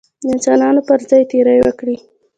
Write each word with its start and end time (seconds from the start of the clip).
د 0.23 0.25
انسانانو 0.33 0.81
پر 0.87 0.99
ځان 1.09 1.21
تېری 1.31 1.59
وکړي. 1.63 1.95